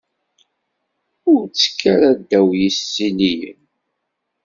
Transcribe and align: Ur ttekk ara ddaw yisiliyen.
Ur 1.31 1.41
ttekk 1.45 1.79
ara 1.93 2.09
ddaw 2.19 2.47
yisiliyen. 2.59 3.61